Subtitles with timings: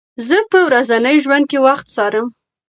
[0.27, 2.27] زه په ورځني ژوند کې وخت څارم.